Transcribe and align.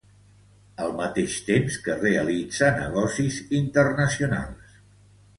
Al 0.83 0.93
mateix 0.99 1.33
temps 1.49 1.75
que 1.87 1.97
realitza 1.99 2.69
negocis 2.77 3.37
internacionals. 3.59 4.73